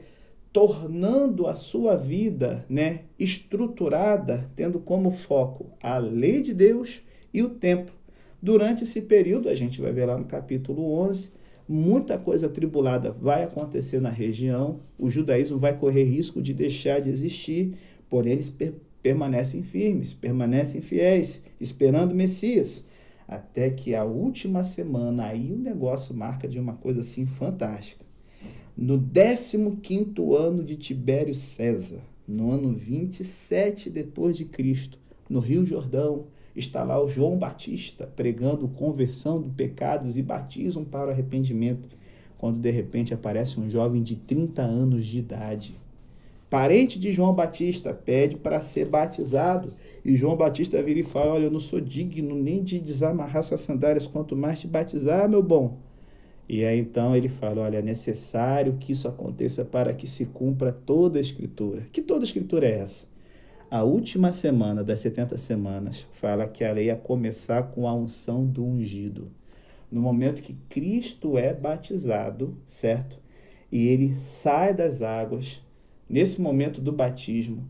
tornando 0.54 1.48
a 1.48 1.56
sua 1.56 1.96
vida 1.96 2.66
né, 2.70 3.02
estruturada, 3.18 4.50
tendo 4.56 4.80
como 4.80 5.12
foco 5.12 5.68
a 5.82 5.98
lei 5.98 6.42
de 6.42 6.54
Deus 6.54 7.02
e 7.34 7.42
o 7.42 7.50
templo. 7.50 7.96
Durante 8.42 8.84
esse 8.84 9.02
período, 9.02 9.48
a 9.50 9.56
gente 9.56 9.80
vai 9.80 9.92
ver 9.92 10.06
lá 10.06 10.18
no 10.18 10.26
capítulo 10.26 10.94
11, 10.94 11.32
muita 11.68 12.18
coisa 12.18 12.50
tribulada 12.50 13.12
vai 13.12 13.44
acontecer 13.44 14.02
na 14.02 14.10
região, 14.10 14.80
o 15.00 15.10
judaísmo 15.10 15.58
vai 15.58 15.78
correr 15.78 16.04
risco 16.04 16.42
de 16.42 16.54
deixar 16.54 17.00
de 17.00 17.10
existir, 17.10 17.76
porém 18.10 18.34
eles 18.34 18.50
permanecem 19.02 19.64
firmes, 19.64 20.14
permanecem 20.14 20.82
fiéis, 20.82 21.44
esperando 21.60 22.12
o 22.12 22.16
Messias. 22.16 22.86
Até 23.28 23.70
que 23.70 23.96
a 23.96 24.04
última 24.04 24.64
semana, 24.64 25.28
aí 25.28 25.52
o 25.52 25.58
negócio 25.58 26.14
marca 26.14 26.48
de 26.48 26.60
uma 26.60 26.74
coisa 26.74 27.02
assim 27.02 27.26
fantástica 27.26 28.06
no 28.78 29.00
15 29.00 29.58
ano 30.36 30.64
de 30.64 30.76
Tibério 30.76 31.36
César, 31.36 32.02
no 32.28 32.52
ano 32.52 32.74
27 32.74 33.90
depois 33.90 34.38
de 34.38 34.46
Cristo, 34.46 34.98
no 35.30 35.40
Rio 35.40 35.66
Jordão, 35.66 36.26
está 36.56 36.84
lá 36.84 37.02
o 37.02 37.10
João 37.10 37.38
Batista 37.38 38.08
pregando 38.08 38.68
conversão 38.70 39.42
de 39.42 39.50
pecados 39.50 40.18
e 40.18 40.24
batismo 40.24 40.86
para 40.86 41.10
o 41.10 41.12
arrependimento, 41.12 41.96
quando 42.38 42.60
de 42.60 42.72
repente 42.72 43.14
aparece 43.14 43.60
um 43.60 43.70
jovem 43.70 44.02
de 44.02 44.16
30 44.16 44.62
anos 44.62 45.06
de 45.06 45.20
idade. 45.20 45.76
Parente 46.52 47.00
de 47.00 47.14
João 47.14 47.34
Batista 47.34 47.94
pede 47.94 48.36
para 48.36 48.60
ser 48.60 48.90
batizado 48.90 49.74
e 50.04 50.18
João 50.18 50.36
Batista 50.36 50.84
vira 50.84 51.00
e 51.00 51.04
fala: 51.04 51.36
Olha, 51.36 51.46
eu 51.46 51.50
não 51.50 51.62
sou 51.62 51.80
digno 51.80 52.36
nem 52.36 52.62
de 52.62 52.78
desamarrar 52.78 53.42
suas 53.42 53.62
sandálias, 53.62 54.06
quanto 54.06 54.36
mais 54.36 54.60
te 54.60 54.68
batizar, 54.68 55.30
meu 55.30 55.42
bom. 55.42 55.78
E 56.50 56.66
aí 56.66 56.78
então 56.78 57.16
ele 57.16 57.30
fala: 57.30 57.62
olha, 57.62 57.78
é 57.78 57.82
necessário 57.82 58.76
que 58.78 58.92
isso 58.92 59.08
aconteça 59.08 59.64
para 59.64 59.94
que 59.94 60.06
se 60.06 60.26
cumpra 60.26 60.74
toda 60.74 61.20
a 61.20 61.22
Escritura. 61.22 61.88
Que 61.90 62.02
toda 62.02 62.26
a 62.26 62.28
Escritura 62.28 62.68
é 62.68 62.80
essa? 62.80 63.08
A 63.70 63.84
última 63.84 64.34
semana 64.34 64.84
das 64.84 65.00
70 65.00 65.38
semanas 65.38 66.06
fala 66.12 66.50
que 66.50 66.66
a 66.66 66.74
lei 66.74 66.88
ia 66.88 66.98
começar 66.98 67.64
com 67.64 67.88
a 67.88 67.94
unção 67.94 68.46
do 68.46 68.66
ungido. 68.66 69.32
No 69.90 70.02
momento 70.02 70.42
que 70.42 70.58
Cristo 70.68 71.38
é 71.38 71.54
batizado, 71.54 72.58
certo? 72.66 73.18
E 73.72 73.88
ele 73.88 74.14
sai 74.14 74.74
das 74.74 75.02
águas, 75.02 75.62
nesse 76.12 76.42
momento 76.42 76.82
do 76.82 76.92
batismo, 76.92 77.66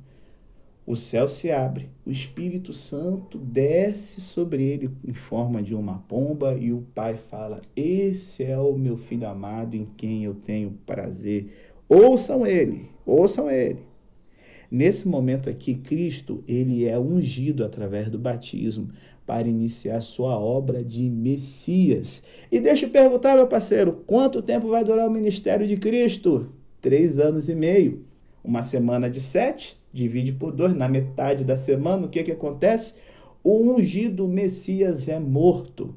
o 0.85 0.95
céu 0.95 1.27
se 1.27 1.51
abre, 1.51 1.89
o 2.03 2.09
Espírito 2.09 2.73
Santo 2.73 3.37
desce 3.37 4.19
sobre 4.19 4.63
ele 4.63 4.89
em 5.07 5.13
forma 5.13 5.61
de 5.61 5.75
uma 5.75 5.99
pomba 5.99 6.57
e 6.59 6.73
o 6.73 6.81
Pai 6.95 7.13
fala: 7.13 7.61
Esse 7.75 8.43
é 8.43 8.57
o 8.57 8.75
meu 8.75 8.97
filho 8.97 9.27
amado 9.27 9.75
em 9.75 9.85
quem 9.95 10.23
eu 10.23 10.33
tenho 10.33 10.77
prazer. 10.85 11.53
Ouçam 11.87 12.45
ele, 12.45 12.89
ouçam 13.05 13.49
ele. 13.49 13.79
Nesse 14.71 15.07
momento 15.07 15.49
aqui, 15.49 15.75
Cristo, 15.75 16.43
ele 16.47 16.85
é 16.85 16.97
ungido 16.97 17.63
através 17.63 18.09
do 18.09 18.17
batismo 18.17 18.89
para 19.25 19.47
iniciar 19.47 20.01
sua 20.01 20.39
obra 20.39 20.83
de 20.83 21.09
Messias. 21.09 22.23
E 22.51 22.59
deixa 22.59 22.85
eu 22.85 22.89
perguntar, 22.89 23.35
meu 23.35 23.47
parceiro, 23.47 24.01
quanto 24.07 24.41
tempo 24.41 24.69
vai 24.69 24.83
durar 24.83 25.07
o 25.07 25.11
ministério 25.11 25.67
de 25.67 25.77
Cristo? 25.77 26.49
Três 26.79 27.19
anos 27.19 27.49
e 27.49 27.55
meio. 27.55 28.10
Uma 28.43 28.63
semana 28.63 29.09
de 29.09 29.19
sete, 29.19 29.77
divide 29.93 30.31
por 30.31 30.51
dois, 30.51 30.73
na 30.73 30.89
metade 30.89 31.43
da 31.43 31.57
semana, 31.57 32.05
o 32.05 32.09
que, 32.09 32.23
que 32.23 32.31
acontece? 32.31 32.95
O 33.43 33.73
ungido 33.73 34.27
Messias 34.27 35.07
é 35.07 35.19
morto. 35.19 35.95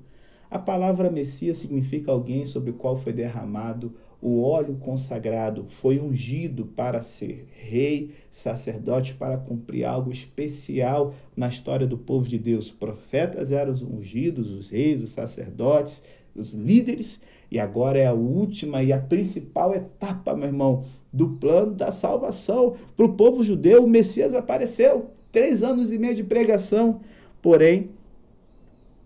A 0.50 0.58
palavra 0.58 1.10
Messias 1.10 1.58
significa 1.58 2.12
alguém 2.12 2.44
sobre 2.44 2.70
o 2.70 2.74
qual 2.74 2.96
foi 2.96 3.12
derramado 3.12 3.94
o 4.24 4.40
óleo 4.40 4.76
consagrado, 4.76 5.66
foi 5.66 6.00
ungido 6.00 6.64
para 6.64 7.02
ser 7.02 7.46
rei, 7.52 8.12
sacerdote, 8.30 9.12
para 9.12 9.36
cumprir 9.36 9.84
algo 9.84 10.10
especial 10.10 11.12
na 11.36 11.48
história 11.48 11.86
do 11.86 11.98
povo 11.98 12.26
de 12.26 12.38
Deus. 12.38 12.70
Profetas 12.70 13.52
eram 13.52 13.70
os 13.70 13.82
ungidos, 13.82 14.50
os 14.50 14.70
reis, 14.70 15.02
os 15.02 15.10
sacerdotes, 15.10 16.02
os 16.34 16.54
líderes, 16.54 17.20
e 17.50 17.58
agora 17.58 17.98
é 17.98 18.06
a 18.06 18.12
última 18.12 18.82
e 18.82 18.92
a 18.92 18.98
principal 18.98 19.74
etapa, 19.74 20.34
meu 20.34 20.48
irmão, 20.48 20.84
do 21.12 21.28
plano 21.30 21.72
da 21.72 21.92
salvação 21.92 22.74
para 22.96 23.06
o 23.06 23.14
povo 23.14 23.42
judeu. 23.42 23.84
O 23.84 23.88
Messias 23.88 24.34
apareceu, 24.34 25.10
três 25.30 25.62
anos 25.62 25.92
e 25.92 25.98
meio 25.98 26.14
de 26.14 26.24
pregação, 26.24 27.00
porém 27.40 27.90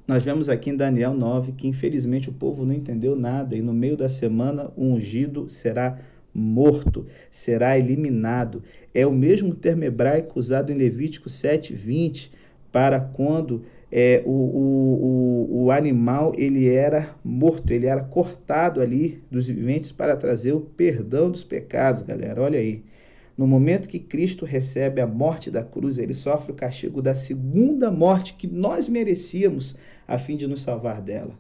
nós 0.06 0.24
vemos 0.24 0.48
aqui 0.48 0.70
em 0.70 0.76
Daniel 0.76 1.12
9 1.12 1.52
que 1.52 1.68
infelizmente 1.68 2.30
o 2.30 2.32
povo 2.32 2.64
não 2.64 2.72
entendeu 2.72 3.14
nada 3.14 3.54
e 3.54 3.60
no 3.60 3.74
meio 3.74 3.94
da 3.94 4.08
semana 4.08 4.70
o 4.74 4.86
ungido 4.86 5.50
será 5.50 5.98
morto, 6.34 7.04
será 7.30 7.78
eliminado. 7.78 8.62
É 8.94 9.06
o 9.06 9.12
mesmo 9.12 9.54
termo 9.54 9.84
hebraico 9.84 10.38
usado 10.38 10.72
em 10.72 10.76
Levítico 10.76 11.28
7:20 11.28 12.30
para 12.72 13.00
quando 13.00 13.64
é, 13.90 14.22
o, 14.26 14.30
o, 14.30 15.64
o, 15.64 15.70
animal 15.70 16.32
ele 16.36 16.68
era 16.68 17.16
morto, 17.24 17.70
ele 17.70 17.86
era 17.86 18.02
cortado 18.02 18.82
ali 18.82 19.22
dos 19.30 19.48
viventes 19.48 19.90
para 19.90 20.16
trazer 20.16 20.52
o 20.52 20.60
perdão 20.60 21.30
dos 21.30 21.42
pecados, 21.42 22.02
galera. 22.02 22.42
Olha 22.42 22.58
aí. 22.58 22.84
No 23.36 23.46
momento 23.46 23.88
que 23.88 24.00
Cristo 24.00 24.44
recebe 24.44 25.00
a 25.00 25.06
morte 25.06 25.48
da 25.48 25.62
cruz, 25.62 25.96
ele 25.96 26.12
sofre 26.12 26.50
o 26.50 26.56
castigo 26.56 27.00
da 27.00 27.14
segunda 27.14 27.88
morte 27.90 28.34
que 28.34 28.48
nós 28.48 28.88
merecíamos 28.88 29.76
a 30.08 30.18
fim 30.18 30.36
de 30.36 30.46
nos 30.46 30.62
salvar 30.62 31.00
dela. 31.00 31.38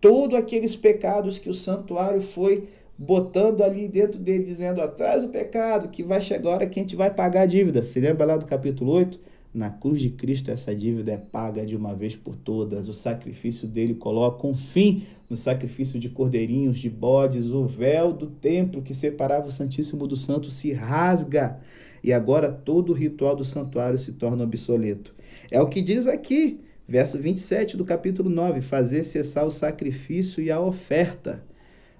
Todos 0.00 0.38
aqueles 0.38 0.76
pecados 0.76 1.38
que 1.38 1.48
o 1.48 1.54
santuário 1.54 2.20
foi 2.20 2.68
botando 2.96 3.62
ali 3.62 3.88
dentro 3.88 4.20
dele, 4.20 4.44
dizendo: 4.44 4.82
atrás 4.82 5.24
o 5.24 5.28
pecado, 5.28 5.88
que 5.88 6.02
vai 6.02 6.20
chegar 6.20 6.50
a 6.50 6.54
hora 6.54 6.66
que 6.66 6.78
a 6.78 6.82
gente 6.82 6.94
vai 6.94 7.10
pagar 7.10 7.42
a 7.42 7.46
dívida. 7.46 7.82
Se 7.82 7.98
lembra 7.98 8.26
lá 8.26 8.36
do 8.36 8.44
capítulo 8.44 8.92
8? 8.92 9.18
Na 9.52 9.68
cruz 9.68 10.00
de 10.00 10.10
Cristo, 10.10 10.52
essa 10.52 10.72
dívida 10.72 11.12
é 11.12 11.16
paga 11.16 11.66
de 11.66 11.74
uma 11.74 11.92
vez 11.92 12.14
por 12.14 12.36
todas. 12.36 12.88
O 12.88 12.92
sacrifício 12.92 13.66
dele 13.66 13.94
coloca 13.94 14.46
um 14.46 14.54
fim 14.54 15.04
no 15.28 15.36
sacrifício 15.36 15.98
de 15.98 16.08
cordeirinhos, 16.08 16.78
de 16.78 16.88
bodes. 16.88 17.50
O 17.50 17.66
véu 17.66 18.12
do 18.12 18.28
templo 18.28 18.80
que 18.80 18.94
separava 18.94 19.48
o 19.48 19.52
Santíssimo 19.52 20.06
do 20.06 20.16
Santo 20.16 20.52
se 20.52 20.72
rasga. 20.72 21.58
E 22.02 22.12
agora 22.12 22.52
todo 22.52 22.90
o 22.90 22.94
ritual 22.94 23.34
do 23.34 23.44
santuário 23.44 23.98
se 23.98 24.12
torna 24.12 24.44
obsoleto. 24.44 25.14
É 25.50 25.60
o 25.60 25.68
que 25.68 25.82
diz 25.82 26.06
aqui, 26.06 26.60
verso 26.86 27.18
27 27.18 27.76
do 27.76 27.84
capítulo 27.84 28.30
9: 28.30 28.60
fazer 28.62 29.02
cessar 29.02 29.44
o 29.44 29.50
sacrifício 29.50 30.40
e 30.42 30.50
a 30.50 30.60
oferta. 30.60 31.44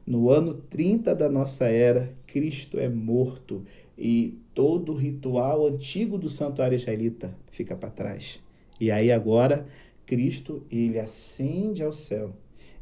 No 0.07 0.31
ano 0.31 0.55
30 0.55 1.15
da 1.15 1.29
nossa 1.29 1.67
era, 1.67 2.13
Cristo 2.27 2.79
é 2.79 2.89
morto 2.89 3.65
e 3.99 4.40
todo 4.55 4.93
o 4.93 4.97
ritual 4.97 5.67
antigo 5.67 6.19
do 6.19 6.29
santuário 6.29 6.77
israelita 6.77 7.35
fica 7.51 7.77
para 7.77 7.91
trás. 7.91 8.41
E 8.81 8.91
aí 8.91 9.13
agora 9.13 9.67
Cristo 10.07 10.63
ele 10.71 10.99
ascende 10.99 11.83
ao 11.83 11.93
céu. 11.93 12.33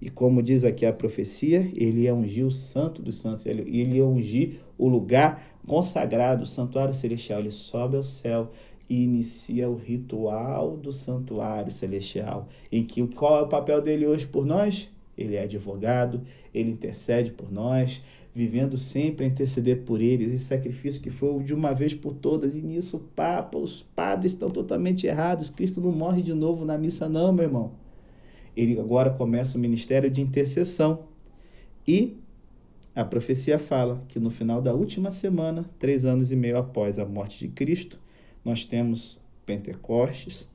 E 0.00 0.08
como 0.08 0.42
diz 0.42 0.62
aqui 0.62 0.87
a 0.87 0.92
profecia, 0.92 1.68
ele 1.75 2.02
ia 2.02 2.14
ungir 2.14 2.46
o 2.46 2.52
santo 2.52 3.02
dos 3.02 3.16
santos, 3.16 3.44
ele, 3.46 3.68
ia 3.68 4.04
ungir 4.04 4.60
o 4.78 4.88
lugar 4.88 5.44
consagrado, 5.66 6.44
o 6.44 6.46
santuário 6.46 6.94
celestial. 6.94 7.40
Ele 7.40 7.50
sobe 7.50 7.96
ao 7.96 8.02
céu 8.02 8.50
e 8.88 9.02
inicia 9.02 9.68
o 9.68 9.75
ritual 9.75 10.76
do 10.76 10.92
santuário 10.92 11.70
celestial, 11.70 12.48
em 12.72 12.84
que 12.84 13.06
qual 13.08 13.40
é 13.40 13.42
o 13.42 13.48
papel 13.48 13.82
dele 13.82 14.06
hoje 14.06 14.26
por 14.26 14.46
nós? 14.46 14.90
Ele 15.16 15.34
é 15.34 15.42
advogado, 15.42 16.22
ele 16.54 16.70
intercede 16.70 17.32
por 17.32 17.50
nós, 17.50 18.00
vivendo 18.38 18.78
sempre 18.78 19.25
a 19.25 19.28
interceder 19.28 19.83
por 19.83 20.00
eles, 20.00 20.33
esse 20.33 20.45
sacrifício 20.45 21.02
que 21.02 21.11
foi 21.11 21.42
de 21.42 21.52
uma 21.52 21.75
vez 21.75 21.92
por 21.92 22.14
todas, 22.14 22.54
e 22.54 22.62
nisso 22.62 23.00
Papa, 23.16 23.59
os 23.59 23.83
padres 23.97 24.33
estão 24.33 24.49
totalmente 24.49 25.09
errados, 25.09 25.50
Cristo 25.50 25.80
não 25.80 25.90
morre 25.90 26.23
de 26.23 26.33
novo 26.33 26.64
na 26.64 26.78
missa 26.78 27.09
não, 27.09 27.33
meu 27.33 27.47
irmão. 27.47 27.73
Ele 28.57 28.78
agora 28.78 29.11
começa 29.11 29.59
o 29.59 29.61
ministério 29.61 30.09
de 30.09 30.21
intercessão, 30.21 31.09
e 31.85 32.16
a 32.95 33.04
profecia 33.04 33.59
fala 33.59 34.04
que 34.07 34.21
no 34.21 34.30
final 34.30 34.62
da 34.62 34.73
última 34.73 35.11
semana, 35.11 35.68
três 35.76 36.04
anos 36.04 36.30
e 36.30 36.37
meio 36.37 36.59
após 36.59 36.97
a 36.97 37.04
morte 37.04 37.40
de 37.40 37.49
Cristo, 37.49 37.99
nós 38.45 38.64
temos 38.64 39.18
Pentecostes, 39.45 40.49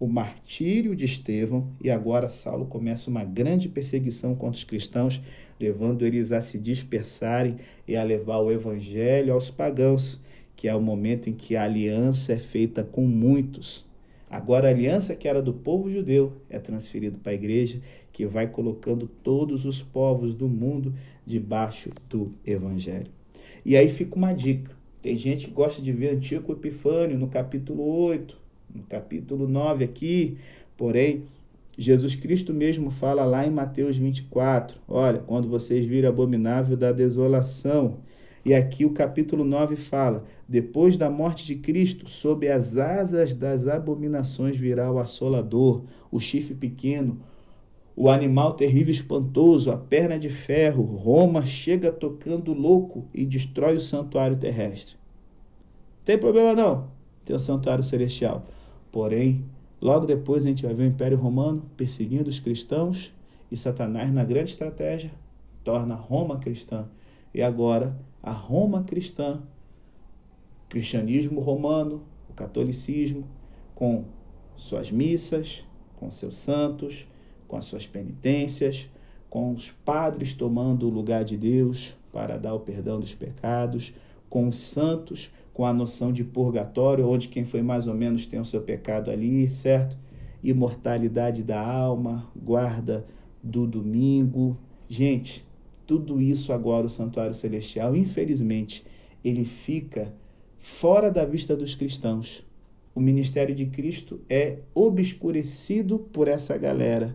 o 0.00 0.06
martírio 0.06 0.96
de 0.96 1.04
Estevão 1.04 1.68
e 1.78 1.90
agora 1.90 2.30
Saulo 2.30 2.64
começa 2.64 3.10
uma 3.10 3.22
grande 3.22 3.68
perseguição 3.68 4.34
contra 4.34 4.56
os 4.56 4.64
cristãos, 4.64 5.20
levando 5.60 6.06
eles 6.06 6.32
a 6.32 6.40
se 6.40 6.58
dispersarem 6.58 7.56
e 7.86 7.94
a 7.94 8.02
levar 8.02 8.38
o 8.38 8.50
evangelho 8.50 9.34
aos 9.34 9.50
pagãos, 9.50 10.18
que 10.56 10.66
é 10.66 10.74
o 10.74 10.80
momento 10.80 11.28
em 11.28 11.34
que 11.34 11.54
a 11.54 11.64
aliança 11.64 12.32
é 12.32 12.38
feita 12.38 12.82
com 12.82 13.02
muitos. 13.02 13.84
Agora 14.30 14.68
a 14.68 14.70
aliança 14.70 15.14
que 15.14 15.28
era 15.28 15.42
do 15.42 15.52
povo 15.52 15.92
judeu 15.92 16.32
é 16.48 16.58
transferida 16.58 17.18
para 17.18 17.32
a 17.32 17.34
igreja, 17.34 17.82
que 18.10 18.26
vai 18.26 18.48
colocando 18.48 19.06
todos 19.06 19.66
os 19.66 19.82
povos 19.82 20.32
do 20.34 20.48
mundo 20.48 20.94
debaixo 21.26 21.90
do 22.08 22.32
evangelho. 22.46 23.10
E 23.66 23.76
aí 23.76 23.90
fica 23.90 24.16
uma 24.16 24.32
dica. 24.32 24.74
Tem 25.02 25.14
gente 25.16 25.48
que 25.48 25.52
gosta 25.52 25.82
de 25.82 25.92
ver 25.92 26.14
Antigo 26.14 26.52
Epifânio 26.52 27.18
no 27.18 27.28
capítulo 27.28 27.82
8, 27.84 28.39
no 28.74 28.82
capítulo 28.84 29.48
9 29.48 29.84
aqui, 29.84 30.38
porém, 30.76 31.24
Jesus 31.76 32.14
Cristo 32.14 32.52
mesmo 32.52 32.90
fala 32.90 33.24
lá 33.24 33.46
em 33.46 33.50
Mateus 33.50 33.96
24: 33.96 34.78
olha, 34.86 35.20
quando 35.20 35.48
vocês 35.48 35.86
virem 35.86 36.08
abominável 36.08 36.76
da 36.76 36.92
desolação. 36.92 37.98
E 38.44 38.54
aqui 38.54 38.86
o 38.86 38.90
capítulo 38.90 39.44
9 39.44 39.76
fala: 39.76 40.24
depois 40.48 40.96
da 40.96 41.08
morte 41.08 41.44
de 41.46 41.56
Cristo, 41.56 42.08
sob 42.08 42.48
as 42.48 42.76
asas 42.76 43.34
das 43.34 43.68
abominações 43.68 44.56
virá 44.56 44.90
o 44.90 44.98
assolador, 44.98 45.82
o 46.10 46.18
chifre 46.18 46.54
pequeno, 46.54 47.20
o 47.94 48.08
animal 48.08 48.54
terrível 48.54 48.92
espantoso, 48.92 49.70
a 49.70 49.76
perna 49.76 50.18
de 50.18 50.28
ferro. 50.28 50.82
Roma 50.82 51.44
chega 51.44 51.92
tocando 51.92 52.52
louco 52.52 53.06
e 53.14 53.24
destrói 53.24 53.76
o 53.76 53.80
santuário 53.80 54.36
terrestre. 54.36 54.96
Tem 56.04 56.18
problema 56.18 56.54
não? 56.54 56.88
Tem 57.24 57.36
o 57.36 57.38
santuário 57.38 57.84
celestial. 57.84 58.44
Porém, 58.90 59.44
logo 59.80 60.06
depois 60.06 60.44
a 60.44 60.48
gente 60.48 60.64
vai 60.64 60.74
ver 60.74 60.84
o 60.84 60.86
Império 60.86 61.18
Romano 61.18 61.62
perseguindo 61.76 62.28
os 62.28 62.40
cristãos 62.40 63.12
e 63.50 63.56
Satanás, 63.56 64.12
na 64.12 64.24
grande 64.24 64.50
estratégia, 64.50 65.10
torna 65.64 65.94
Roma 65.94 66.38
cristã. 66.38 66.88
E 67.34 67.42
agora, 67.42 67.96
a 68.22 68.32
Roma 68.32 68.84
cristã, 68.84 69.40
o 70.64 70.68
cristianismo 70.68 71.40
romano, 71.40 72.02
o 72.28 72.32
catolicismo, 72.32 73.24
com 73.74 74.04
suas 74.56 74.90
missas, 74.90 75.64
com 75.96 76.10
seus 76.10 76.36
santos, 76.36 77.06
com 77.48 77.56
as 77.56 77.64
suas 77.64 77.86
penitências, 77.86 78.88
com 79.28 79.52
os 79.52 79.70
padres 79.70 80.34
tomando 80.34 80.86
o 80.86 80.90
lugar 80.90 81.24
de 81.24 81.36
Deus 81.36 81.96
para 82.12 82.36
dar 82.36 82.54
o 82.54 82.60
perdão 82.60 83.00
dos 83.00 83.14
pecados, 83.14 83.92
com 84.30 84.48
os 84.48 84.56
santos 84.56 85.30
com 85.52 85.66
a 85.66 85.74
noção 85.74 86.10
de 86.10 86.24
purgatório, 86.24 87.06
onde 87.06 87.28
quem 87.28 87.44
foi 87.44 87.60
mais 87.60 87.86
ou 87.86 87.92
menos 87.92 88.24
tem 88.24 88.40
o 88.40 88.44
seu 88.46 88.62
pecado 88.62 89.10
ali, 89.10 89.50
certo? 89.50 89.94
Imortalidade 90.42 91.42
da 91.42 91.60
alma, 91.60 92.26
guarda 92.34 93.06
do 93.42 93.66
domingo. 93.66 94.56
Gente, 94.88 95.44
tudo 95.86 96.18
isso 96.18 96.52
agora 96.52 96.86
o 96.86 96.88
santuário 96.88 97.34
celestial, 97.34 97.94
infelizmente, 97.94 98.86
ele 99.22 99.44
fica 99.44 100.14
fora 100.58 101.10
da 101.10 101.26
vista 101.26 101.54
dos 101.54 101.74
cristãos. 101.74 102.42
O 102.94 103.00
ministério 103.00 103.54
de 103.54 103.66
Cristo 103.66 104.20
é 104.30 104.60
obscurecido 104.74 105.98
por 105.98 106.26
essa 106.26 106.56
galera 106.56 107.14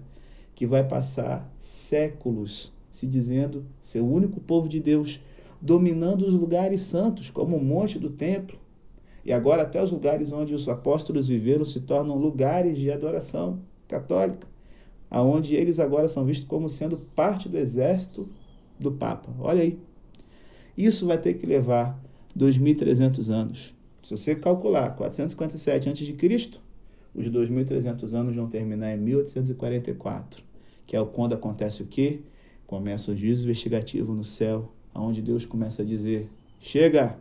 que 0.53 0.67
vai 0.67 0.87
passar 0.87 1.51
séculos 1.57 2.71
se 2.91 3.07
dizendo 3.07 3.65
ser 3.81 4.01
o 4.01 4.07
único 4.07 4.39
povo 4.39 4.69
de 4.69 4.79
Deus, 4.79 5.19
dominando 5.65 6.27
os 6.27 6.35
lugares 6.35 6.83
santos, 6.83 7.31
como 7.31 7.57
o 7.57 7.63
monte 7.63 7.97
do 7.97 8.11
templo. 8.11 8.59
E 9.25 9.33
agora 9.33 9.63
até 9.63 9.81
os 9.81 9.89
lugares 9.89 10.31
onde 10.31 10.53
os 10.53 10.69
apóstolos 10.69 11.27
viveram 11.27 11.65
se 11.65 11.79
tornam 11.79 12.15
lugares 12.15 12.77
de 12.77 12.91
adoração 12.91 13.59
católica, 13.87 14.47
aonde 15.09 15.55
eles 15.55 15.79
agora 15.79 16.07
são 16.07 16.23
vistos 16.23 16.47
como 16.47 16.69
sendo 16.69 16.97
parte 17.15 17.49
do 17.49 17.57
exército 17.57 18.29
do 18.79 18.91
Papa. 18.91 19.33
Olha 19.39 19.63
aí. 19.63 19.79
Isso 20.77 21.07
vai 21.07 21.17
ter 21.17 21.33
que 21.33 21.47
levar 21.47 21.99
2.300 22.37 23.29
anos. 23.29 23.73
Se 24.03 24.15
você 24.15 24.35
calcular 24.35 24.95
457 24.95 25.89
a.C., 25.89 26.59
os 27.15 27.27
2.300 27.27 28.13
anos 28.13 28.35
vão 28.35 28.47
terminar 28.47 28.93
em 28.93 28.99
1844, 28.99 30.43
que 30.85 30.95
é 30.95 31.03
quando 31.05 31.33
acontece 31.33 31.81
o 31.81 31.87
quê? 31.87 32.21
Começa 32.67 33.11
o 33.11 33.15
juízo 33.15 33.45
investigativo 33.45 34.13
no 34.13 34.23
céu 34.23 34.74
onde 34.95 35.21
Deus 35.21 35.45
começa 35.45 35.81
a 35.81 35.85
dizer: 35.85 36.29
chega, 36.59 37.19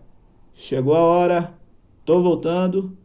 chegou 0.55 0.95
a 0.95 1.01
hora, 1.01 1.55
estou 2.01 2.23
voltando, 2.23 2.97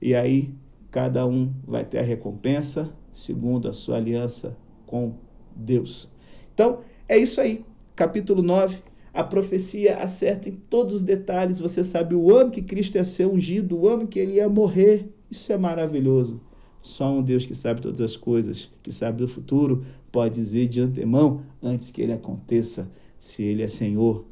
e 0.00 0.14
aí 0.14 0.54
cada 0.90 1.26
um 1.26 1.52
vai 1.66 1.84
ter 1.84 1.98
a 1.98 2.02
recompensa 2.02 2.92
segundo 3.10 3.68
a 3.68 3.72
sua 3.72 3.96
aliança 3.96 4.56
com 4.86 5.14
Deus. 5.54 6.08
Então, 6.52 6.80
é 7.08 7.16
isso 7.16 7.40
aí. 7.40 7.64
Capítulo 7.96 8.42
9. 8.42 8.82
A 9.12 9.22
profecia 9.22 9.98
acerta 9.98 10.48
em 10.48 10.52
todos 10.52 10.94
os 10.94 11.02
detalhes. 11.02 11.60
Você 11.60 11.84
sabe 11.84 12.14
o 12.14 12.34
ano 12.34 12.50
que 12.50 12.60
Cristo 12.60 12.96
ia 12.96 13.04
ser 13.04 13.26
ungido, 13.26 13.78
o 13.78 13.88
ano 13.88 14.08
que 14.08 14.18
ele 14.18 14.34
ia 14.34 14.48
morrer. 14.48 15.08
Isso 15.30 15.52
é 15.52 15.56
maravilhoso. 15.56 16.40
Só 16.82 17.10
um 17.10 17.22
Deus 17.22 17.46
que 17.46 17.54
sabe 17.54 17.80
todas 17.80 18.00
as 18.00 18.16
coisas, 18.16 18.70
que 18.82 18.92
sabe 18.92 19.18
do 19.18 19.28
futuro, 19.28 19.84
pode 20.12 20.34
dizer 20.34 20.68
de 20.68 20.80
antemão, 20.80 21.42
antes 21.62 21.90
que 21.90 22.02
ele 22.02 22.12
aconteça, 22.12 22.90
se 23.18 23.42
ele 23.42 23.62
é 23.62 23.68
Senhor 23.68 24.24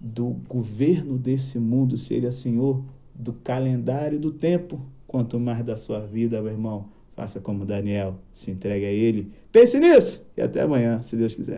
do 0.00 0.36
governo 0.48 1.18
desse 1.18 1.58
mundo, 1.58 1.96
se 1.96 2.14
ele 2.14 2.26
é 2.26 2.30
Senhor 2.30 2.82
do 3.14 3.32
calendário 3.32 4.18
do 4.18 4.30
tempo, 4.30 4.80
quanto 5.06 5.40
mais 5.40 5.64
da 5.64 5.76
sua 5.76 6.00
vida, 6.00 6.40
meu 6.40 6.52
irmão. 6.52 6.86
Faça 7.16 7.40
como 7.40 7.66
Daniel, 7.66 8.14
se 8.32 8.52
entregue 8.52 8.86
a 8.86 8.92
ele. 8.92 9.32
Pense 9.50 9.80
nisso 9.80 10.24
e 10.36 10.40
até 10.40 10.62
amanhã, 10.62 11.02
se 11.02 11.16
Deus 11.16 11.34
quiser. 11.34 11.56